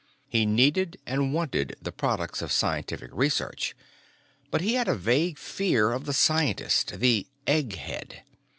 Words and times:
He 0.27 0.47
needed 0.47 0.97
and 1.05 1.31
wanted 1.31 1.75
the 1.79 1.91
products 1.91 2.41
of 2.41 2.51
scientific 2.51 3.11
research, 3.13 3.75
but 4.49 4.61
he 4.61 4.73
had 4.73 4.87
a 4.87 4.95
vague 4.95 5.37
fear 5.37 5.91
of 5.91 6.05
the 6.05 6.13
scientist 6.13 6.99
the 6.99 7.27
"egghead." 7.45 8.21